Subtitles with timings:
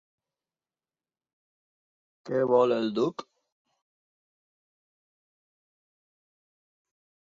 [2.29, 3.25] Què vol el duc?